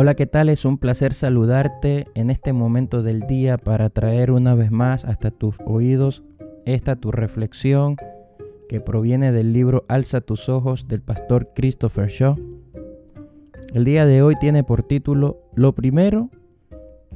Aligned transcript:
Hola, 0.00 0.14
¿qué 0.14 0.26
tal? 0.26 0.48
Es 0.48 0.64
un 0.64 0.78
placer 0.78 1.12
saludarte 1.12 2.06
en 2.14 2.30
este 2.30 2.52
momento 2.52 3.02
del 3.02 3.22
día 3.22 3.58
para 3.58 3.90
traer 3.90 4.30
una 4.30 4.54
vez 4.54 4.70
más 4.70 5.04
hasta 5.04 5.32
tus 5.32 5.56
oídos 5.66 6.22
esta 6.66 6.94
tu 6.94 7.10
reflexión 7.10 7.96
que 8.68 8.80
proviene 8.80 9.32
del 9.32 9.52
libro 9.52 9.84
Alza 9.88 10.20
tus 10.20 10.48
ojos 10.48 10.86
del 10.86 11.00
pastor 11.00 11.48
Christopher 11.52 12.10
Shaw. 12.10 12.36
El 13.74 13.84
día 13.84 14.06
de 14.06 14.22
hoy 14.22 14.36
tiene 14.38 14.62
por 14.62 14.84
título 14.84 15.40
Lo 15.56 15.74
primero, 15.74 16.30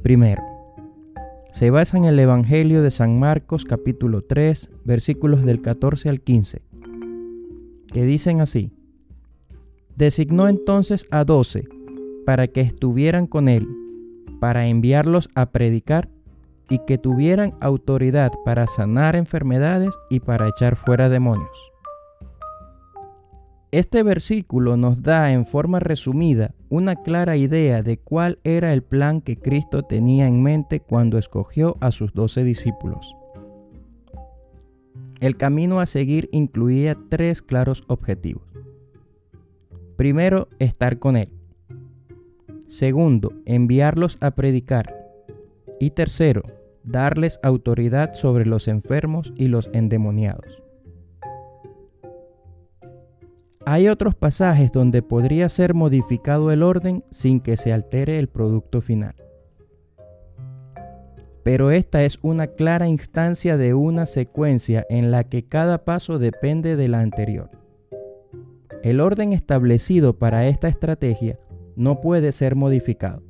primero. 0.01 0.43
Se 1.53 1.69
basa 1.69 1.97
en 1.97 2.03
el 2.03 2.19
Evangelio 2.19 2.83
de 2.83 2.91
San 2.91 3.17
Marcos 3.17 3.63
capítulo 3.63 4.23
3 4.23 4.69
versículos 4.83 5.45
del 5.45 5.61
14 5.61 6.09
al 6.09 6.19
15, 6.19 6.61
que 7.93 8.03
dicen 8.03 8.41
así. 8.41 8.73
Designó 9.95 10.49
entonces 10.49 11.07
a 11.11 11.23
doce 11.23 11.63
para 12.25 12.47
que 12.47 12.61
estuvieran 12.61 13.27
con 13.27 13.47
él, 13.47 13.67
para 14.39 14.67
enviarlos 14.67 15.29
a 15.35 15.47
predicar 15.47 16.09
y 16.69 16.79
que 16.79 16.97
tuvieran 16.97 17.53
autoridad 17.59 18.31
para 18.45 18.67
sanar 18.67 19.15
enfermedades 19.15 19.93
y 20.09 20.19
para 20.19 20.47
echar 20.49 20.75
fuera 20.75 21.09
demonios. 21.09 21.73
Este 23.71 24.03
versículo 24.03 24.77
nos 24.77 25.01
da 25.01 25.31
en 25.33 25.47
forma 25.47 25.79
resumida 25.79 26.53
una 26.69 26.95
clara 26.95 27.37
idea 27.37 27.81
de 27.81 27.97
cuál 27.97 28.37
era 28.43 28.71
el 28.71 28.83
plan 28.83 29.19
que 29.19 29.35
Cristo 29.35 29.81
tenía 29.81 30.27
en 30.27 30.43
mente 30.43 30.79
cuando 30.79 31.17
escogió 31.17 31.77
a 31.79 31.91
sus 31.91 32.13
doce 32.13 32.43
discípulos. 32.43 33.15
El 35.19 35.37
camino 35.37 35.79
a 35.79 35.87
seguir 35.87 36.29
incluía 36.31 36.97
tres 37.09 37.41
claros 37.41 37.83
objetivos. 37.87 38.43
Primero, 39.95 40.49
estar 40.59 40.99
con 40.99 41.15
Él. 41.15 41.29
Segundo, 42.73 43.33
enviarlos 43.45 44.17
a 44.19 44.31
predicar. 44.31 44.95
Y 45.79 45.91
tercero, 45.91 46.41
darles 46.83 47.39
autoridad 47.43 48.15
sobre 48.15 48.47
los 48.47 48.67
enfermos 48.67 49.31
y 49.35 49.47
los 49.47 49.69
endemoniados. 49.73 50.63
Hay 53.67 53.89
otros 53.89 54.15
pasajes 54.15 54.71
donde 54.71 55.03
podría 55.03 55.49
ser 55.49 55.75
modificado 55.75 56.51
el 56.51 56.63
orden 56.63 57.03
sin 57.11 57.41
que 57.41 57.57
se 57.57 57.71
altere 57.71 58.17
el 58.17 58.27
producto 58.27 58.81
final. 58.81 59.13
Pero 61.43 61.69
esta 61.69 62.03
es 62.03 62.17
una 62.23 62.47
clara 62.47 62.87
instancia 62.87 63.55
de 63.55 63.75
una 63.75 64.07
secuencia 64.07 64.83
en 64.89 65.11
la 65.11 65.25
que 65.25 65.45
cada 65.45 65.85
paso 65.85 66.17
depende 66.17 66.75
de 66.75 66.87
la 66.87 67.01
anterior. 67.01 67.51
El 68.81 68.99
orden 68.99 69.31
establecido 69.31 70.17
para 70.17 70.47
esta 70.47 70.69
estrategia 70.69 71.37
no 71.75 72.01
puede 72.01 72.31
ser 72.31 72.55
modificado. 72.55 73.23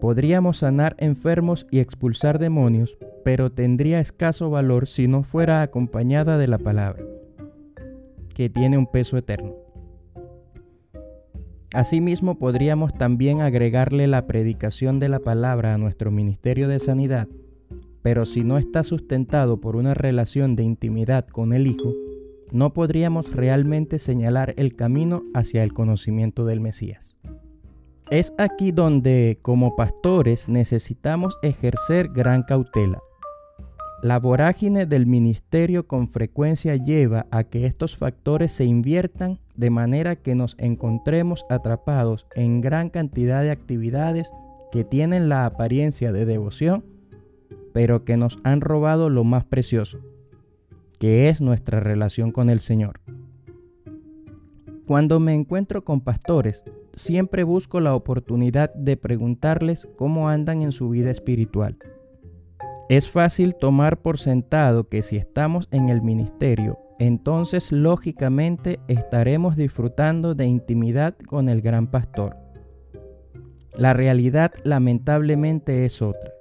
Podríamos 0.00 0.58
sanar 0.58 0.94
enfermos 0.98 1.66
y 1.70 1.80
expulsar 1.80 2.38
demonios, 2.38 2.96
pero 3.24 3.50
tendría 3.50 4.00
escaso 4.00 4.48
valor 4.48 4.86
si 4.86 5.08
no 5.08 5.24
fuera 5.24 5.62
acompañada 5.62 6.38
de 6.38 6.46
la 6.46 6.58
palabra, 6.58 7.04
que 8.34 8.48
tiene 8.48 8.78
un 8.78 8.86
peso 8.86 9.16
eterno. 9.16 9.54
Asimismo, 11.74 12.38
podríamos 12.38 12.94
también 12.94 13.42
agregarle 13.42 14.06
la 14.06 14.26
predicación 14.26 14.98
de 14.98 15.08
la 15.08 15.18
palabra 15.18 15.74
a 15.74 15.78
nuestro 15.78 16.10
ministerio 16.10 16.68
de 16.68 16.78
sanidad, 16.78 17.28
pero 18.00 18.24
si 18.24 18.44
no 18.44 18.56
está 18.56 18.84
sustentado 18.84 19.60
por 19.60 19.76
una 19.76 19.92
relación 19.92 20.56
de 20.56 20.62
intimidad 20.62 21.26
con 21.26 21.52
el 21.52 21.66
Hijo, 21.66 21.92
no 22.52 22.72
podríamos 22.72 23.32
realmente 23.32 23.98
señalar 23.98 24.54
el 24.56 24.76
camino 24.76 25.22
hacia 25.34 25.62
el 25.62 25.72
conocimiento 25.72 26.44
del 26.44 26.60
Mesías. 26.60 27.18
Es 28.10 28.32
aquí 28.38 28.72
donde, 28.72 29.38
como 29.42 29.76
pastores, 29.76 30.48
necesitamos 30.48 31.36
ejercer 31.42 32.08
gran 32.08 32.42
cautela. 32.42 33.00
La 34.02 34.18
vorágine 34.18 34.86
del 34.86 35.06
ministerio 35.06 35.86
con 35.86 36.08
frecuencia 36.08 36.76
lleva 36.76 37.26
a 37.30 37.44
que 37.44 37.66
estos 37.66 37.96
factores 37.96 38.52
se 38.52 38.64
inviertan 38.64 39.40
de 39.56 39.70
manera 39.70 40.16
que 40.16 40.36
nos 40.36 40.54
encontremos 40.58 41.44
atrapados 41.50 42.24
en 42.36 42.60
gran 42.60 42.90
cantidad 42.90 43.42
de 43.42 43.50
actividades 43.50 44.30
que 44.70 44.84
tienen 44.84 45.28
la 45.28 45.46
apariencia 45.46 46.12
de 46.12 46.24
devoción, 46.26 46.84
pero 47.74 48.04
que 48.04 48.16
nos 48.16 48.38
han 48.44 48.60
robado 48.60 49.10
lo 49.10 49.24
más 49.24 49.44
precioso, 49.44 49.98
que 50.98 51.28
es 51.28 51.40
nuestra 51.40 51.80
relación 51.80 52.32
con 52.32 52.50
el 52.50 52.60
Señor. 52.60 53.00
Cuando 54.86 55.20
me 55.20 55.34
encuentro 55.34 55.84
con 55.84 56.00
pastores, 56.00 56.64
siempre 56.94 57.44
busco 57.44 57.80
la 57.80 57.94
oportunidad 57.94 58.72
de 58.74 58.96
preguntarles 58.96 59.86
cómo 59.96 60.28
andan 60.28 60.62
en 60.62 60.72
su 60.72 60.88
vida 60.88 61.10
espiritual. 61.10 61.76
Es 62.88 63.10
fácil 63.10 63.54
tomar 63.54 64.00
por 64.00 64.18
sentado 64.18 64.88
que 64.88 65.02
si 65.02 65.16
estamos 65.16 65.68
en 65.70 65.90
el 65.90 66.00
ministerio, 66.00 66.78
entonces 66.98 67.70
lógicamente 67.70 68.80
estaremos 68.88 69.56
disfrutando 69.56 70.34
de 70.34 70.46
intimidad 70.46 71.14
con 71.26 71.50
el 71.50 71.60
gran 71.60 71.88
pastor. 71.88 72.36
La 73.76 73.92
realidad 73.92 74.52
lamentablemente 74.64 75.84
es 75.84 76.00
otra. 76.00 76.37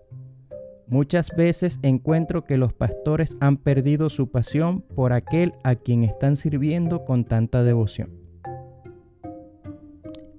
Muchas 0.90 1.36
veces 1.36 1.80
encuentro 1.82 2.46
que 2.46 2.56
los 2.56 2.72
pastores 2.72 3.36
han 3.42 3.58
perdido 3.58 4.10
su 4.10 4.32
pasión 4.32 4.82
por 4.96 5.12
aquel 5.12 5.54
a 5.64 5.76
quien 5.76 6.06
están 6.06 6.38
sirviendo 6.38 7.04
con 7.04 7.26
tanta 7.26 7.62
devoción. 7.64 8.10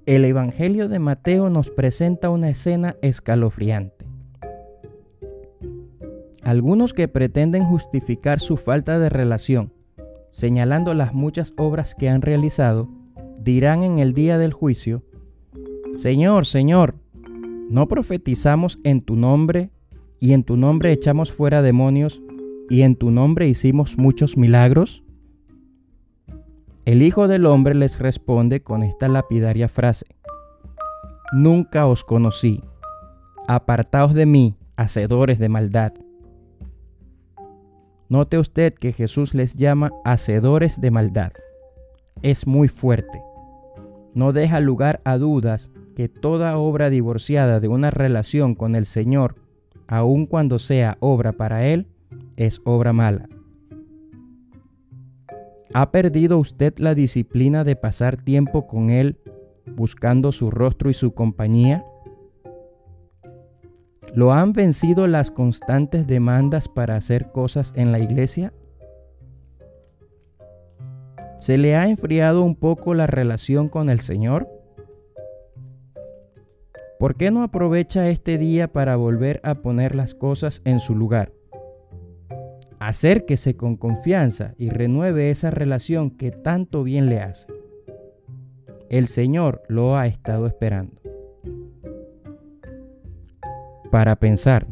El 0.07 0.25
Evangelio 0.25 0.89
de 0.89 0.97
Mateo 0.97 1.51
nos 1.51 1.69
presenta 1.69 2.31
una 2.31 2.49
escena 2.49 2.95
escalofriante. 3.03 4.07
Algunos 6.41 6.93
que 6.93 7.07
pretenden 7.07 7.65
justificar 7.65 8.39
su 8.39 8.57
falta 8.57 8.97
de 8.97 9.09
relación, 9.09 9.71
señalando 10.31 10.95
las 10.95 11.13
muchas 11.13 11.53
obras 11.57 11.93
que 11.93 12.09
han 12.09 12.23
realizado, 12.23 12.89
dirán 13.37 13.83
en 13.83 13.99
el 13.99 14.15
día 14.15 14.39
del 14.39 14.53
juicio, 14.53 15.03
Señor, 15.93 16.47
Señor, 16.47 16.95
¿no 17.69 17.87
profetizamos 17.87 18.79
en 18.83 19.01
tu 19.01 19.15
nombre 19.15 19.69
y 20.19 20.33
en 20.33 20.43
tu 20.43 20.57
nombre 20.57 20.91
echamos 20.91 21.31
fuera 21.31 21.61
demonios 21.61 22.21
y 22.69 22.81
en 22.81 22.95
tu 22.95 23.11
nombre 23.11 23.47
hicimos 23.47 23.97
muchos 23.97 24.37
milagros? 24.37 25.03
El 26.85 27.01
Hijo 27.01 27.27
del 27.27 27.45
Hombre 27.45 27.75
les 27.75 27.99
responde 27.99 28.61
con 28.61 28.83
esta 28.83 29.07
lapidaria 29.07 29.67
frase. 29.67 30.05
Nunca 31.31 31.85
os 31.85 32.03
conocí. 32.03 32.63
Apartaos 33.47 34.13
de 34.13 34.25
mí, 34.25 34.55
hacedores 34.75 35.39
de 35.39 35.49
maldad. 35.49 35.93
Note 38.09 38.39
usted 38.39 38.73
que 38.73 38.91
Jesús 38.91 39.35
les 39.35 39.53
llama 39.53 39.91
hacedores 40.03 40.81
de 40.81 40.89
maldad. 40.89 41.31
Es 42.23 42.47
muy 42.47 42.67
fuerte. 42.67 43.21
No 44.15 44.33
deja 44.33 44.59
lugar 44.59 45.01
a 45.03 45.17
dudas 45.17 45.69
que 45.95 46.09
toda 46.09 46.57
obra 46.57 46.89
divorciada 46.89 47.59
de 47.59 47.67
una 47.67 47.91
relación 47.91 48.55
con 48.55 48.75
el 48.75 48.87
Señor, 48.87 49.35
aun 49.89 50.27
cuando 50.27 50.59
sea 50.59 50.97
obra 50.99 51.31
para 51.31 51.65
Él, 51.65 51.87
es 52.37 52.61
obra 52.63 52.93
mala. 52.93 53.27
¿Ha 55.73 55.91
perdido 55.91 56.37
usted 56.37 56.77
la 56.77 56.93
disciplina 56.93 57.63
de 57.63 57.75
pasar 57.75 58.17
tiempo 58.17 58.67
con 58.67 58.91
Él 58.91 59.17
buscando 59.75 60.31
su 60.31 60.51
rostro 60.51 60.91
y 60.91 60.93
su 60.93 61.13
compañía? 61.15 61.83
¿Lo 64.13 64.31
han 64.31 64.53
vencido 64.53 65.07
las 65.07 65.31
constantes 65.31 66.05
demandas 66.05 66.67
para 66.67 66.95
hacer 66.95 67.31
cosas 67.31 67.73
en 67.75 67.91
la 67.91 67.99
iglesia? 67.99 68.53
¿Se 71.39 71.57
le 71.57 71.75
ha 71.75 71.87
enfriado 71.87 72.43
un 72.43 72.55
poco 72.55 72.93
la 72.93 73.07
relación 73.07 73.69
con 73.69 73.89
el 73.89 74.01
Señor? 74.01 74.47
¿Por 76.99 77.15
qué 77.15 77.31
no 77.31 77.43
aprovecha 77.43 78.09
este 78.09 78.37
día 78.37 78.67
para 78.67 78.97
volver 78.97 79.39
a 79.43 79.55
poner 79.55 79.95
las 79.95 80.13
cosas 80.13 80.61
en 80.65 80.79
su 80.79 80.95
lugar? 80.95 81.31
acérquese 82.79 83.55
con 83.55 83.75
confianza 83.75 84.55
y 84.57 84.69
renueve 84.69 85.29
esa 85.29 85.51
relación 85.51 86.11
que 86.11 86.31
tanto 86.31 86.83
bien 86.83 87.09
le 87.09 87.19
hace. 87.19 87.47
El 88.89 89.07
Señor 89.07 89.61
lo 89.67 89.95
ha 89.97 90.07
estado 90.07 90.47
esperando. 90.47 90.99
Para 93.91 94.15
pensar. 94.15 94.65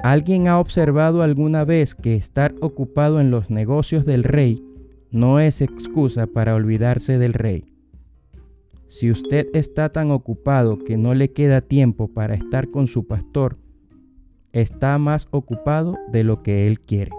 ¿Alguien 0.00 0.48
ha 0.48 0.60
observado 0.60 1.22
alguna 1.22 1.64
vez 1.64 1.94
que 1.94 2.14
estar 2.14 2.54
ocupado 2.60 3.20
en 3.20 3.30
los 3.30 3.50
negocios 3.50 4.04
del 4.04 4.24
rey 4.24 4.64
no 5.10 5.40
es 5.40 5.60
excusa 5.60 6.26
para 6.26 6.54
olvidarse 6.54 7.18
del 7.18 7.32
rey? 7.32 7.67
Si 8.88 9.10
usted 9.10 9.48
está 9.52 9.90
tan 9.90 10.10
ocupado 10.10 10.78
que 10.78 10.96
no 10.96 11.12
le 11.14 11.32
queda 11.32 11.60
tiempo 11.60 12.08
para 12.08 12.34
estar 12.34 12.70
con 12.70 12.86
su 12.86 13.06
pastor, 13.06 13.58
está 14.52 14.96
más 14.96 15.28
ocupado 15.30 15.96
de 16.10 16.24
lo 16.24 16.42
que 16.42 16.66
él 16.66 16.80
quiere. 16.80 17.10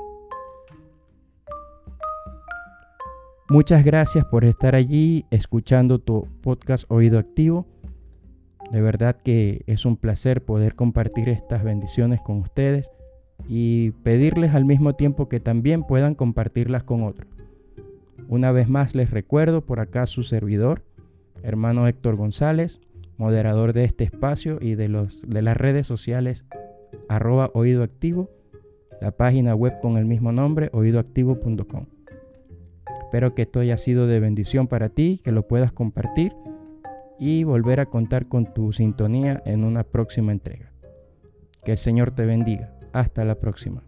Muchas 3.48 3.86
gracias 3.86 4.26
por 4.26 4.46
estar 4.46 4.74
allí 4.74 5.26
escuchando 5.30 6.00
tu 6.00 6.28
podcast 6.42 6.86
Oído 6.88 7.20
Activo. 7.20 7.68
De 8.72 8.82
verdad 8.82 9.18
que 9.24 9.62
es 9.68 9.86
un 9.86 9.96
placer 9.96 10.44
poder 10.44 10.76
compartir 10.76 11.30
estas 11.30 11.64
bendiciones 11.64 12.20
con 12.22 12.38
ustedes 12.38 12.90
y 13.48 13.92
pedirles 14.04 14.56
al 14.56 14.66
mismo 14.66 14.94
tiempo 14.94 15.30
que 15.30 15.40
también 15.40 15.84
puedan 15.84 16.16
compartirlas 16.16 16.84
con 16.84 17.04
otros. 17.04 17.30
Una 18.28 18.52
vez 18.52 18.70
más 18.70 18.96
les 18.96 19.10
recuerdo 19.12 19.66
por 19.66 19.80
acá 19.80 20.06
su 20.06 20.24
servidor, 20.24 20.84
hermano 21.44 21.88
Héctor 21.88 22.16
González, 22.16 22.80
moderador 23.18 23.74
de 23.74 23.84
este 23.84 24.06
espacio 24.06 24.58
y 24.62 24.76
de, 24.76 24.88
las 24.88 25.58
redes 25.58 25.86
sociales 25.88 26.46
arroba 27.08 27.52
oído 27.54 27.84
activo, 27.84 28.30
la 29.02 29.12
página 29.12 29.56
web 29.56 29.80
con 29.82 29.98
el 29.98 30.06
mismo 30.06 30.32
nombre, 30.32 30.70
oídoactivo.com. 30.74 31.86
Espero 33.02 33.34
que 33.34 33.44
esto 33.44 33.60
haya 33.60 33.78
sido 33.78 34.08
de 34.08 34.20
bendición 34.20 34.68
para 34.68 34.90
ti, 34.90 35.20
que 35.24 35.32
lo 35.32 35.48
puedas 35.48 35.74
compartir 35.74 36.34
y 37.20 37.44
volver 37.44 37.80
a 37.80 37.88
contar 37.88 38.28
con 38.28 38.54
tu 38.54 38.72
sintonía 38.72 39.42
en 39.46 39.64
una 39.64 39.84
próxima 39.84 40.32
entrega. 40.32 40.72
Que 41.64 41.72
el 41.74 41.78
Señor 41.78 42.12
te 42.12 42.26
bendiga. 42.26 42.74
Hasta 42.94 43.26
la 43.26 43.36
próxima. 43.36 43.84